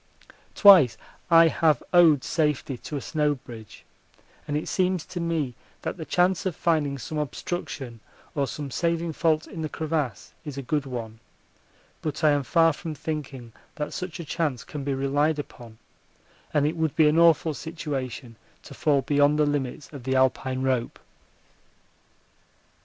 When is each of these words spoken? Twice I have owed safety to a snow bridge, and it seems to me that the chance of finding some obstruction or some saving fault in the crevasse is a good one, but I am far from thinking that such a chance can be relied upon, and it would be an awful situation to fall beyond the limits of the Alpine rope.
Twice 0.55 0.97
I 1.29 1.47
have 1.49 1.83
owed 1.93 2.23
safety 2.23 2.75
to 2.75 2.97
a 2.97 3.01
snow 3.05 3.35
bridge, 3.35 3.85
and 4.47 4.57
it 4.57 4.67
seems 4.67 5.05
to 5.05 5.19
me 5.19 5.53
that 5.83 5.97
the 5.97 6.05
chance 6.05 6.47
of 6.47 6.55
finding 6.55 6.97
some 6.97 7.19
obstruction 7.19 7.99
or 8.33 8.47
some 8.47 8.71
saving 8.71 9.13
fault 9.13 9.45
in 9.45 9.61
the 9.61 9.69
crevasse 9.69 10.33
is 10.43 10.57
a 10.57 10.63
good 10.63 10.87
one, 10.87 11.19
but 12.01 12.23
I 12.23 12.31
am 12.31 12.41
far 12.41 12.73
from 12.73 12.95
thinking 12.95 13.53
that 13.75 13.93
such 13.93 14.19
a 14.19 14.25
chance 14.25 14.63
can 14.63 14.83
be 14.83 14.95
relied 14.95 15.37
upon, 15.37 15.77
and 16.51 16.65
it 16.65 16.75
would 16.77 16.95
be 16.95 17.07
an 17.07 17.19
awful 17.19 17.53
situation 17.53 18.37
to 18.63 18.73
fall 18.73 19.03
beyond 19.03 19.37
the 19.37 19.45
limits 19.45 19.93
of 19.93 20.03
the 20.03 20.15
Alpine 20.15 20.63
rope. 20.63 20.97